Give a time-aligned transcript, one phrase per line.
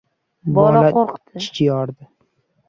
[0.55, 2.11] Bola qo‘rqdi!